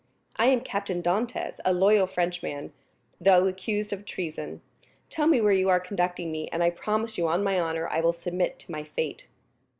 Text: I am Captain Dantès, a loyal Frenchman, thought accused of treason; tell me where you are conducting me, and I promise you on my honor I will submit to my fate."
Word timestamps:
I 0.37 0.47
am 0.47 0.61
Captain 0.61 1.03
Dantès, 1.03 1.59
a 1.63 1.71
loyal 1.73 2.07
Frenchman, 2.07 2.73
thought 3.23 3.47
accused 3.47 3.93
of 3.93 4.03
treason; 4.03 4.61
tell 5.11 5.27
me 5.27 5.39
where 5.41 5.53
you 5.53 5.69
are 5.69 5.79
conducting 5.79 6.31
me, 6.31 6.49
and 6.51 6.63
I 6.63 6.71
promise 6.71 7.19
you 7.19 7.27
on 7.27 7.43
my 7.43 7.59
honor 7.59 7.87
I 7.87 8.01
will 8.01 8.11
submit 8.11 8.57
to 8.61 8.71
my 8.71 8.81
fate." 8.83 9.27